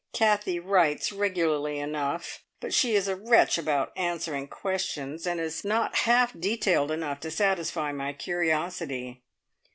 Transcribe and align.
Kathie 0.13 0.59
writes 0.59 1.11
regularly 1.11 1.77
enough, 1.77 2.43
but 2.59 2.73
she 2.73 2.95
is 2.95 3.07
a 3.07 3.15
wretch 3.15 3.59
about 3.59 3.91
answering 3.95 4.47
questions, 4.47 5.27
and 5.27 5.39
is 5.39 5.63
not 5.63 5.95
half 5.95 6.33
detailed 6.33 6.89
enough 6.89 7.19
to 7.19 7.29
satisfy 7.29 7.91
my 7.91 8.11
curiosity. 8.11 9.21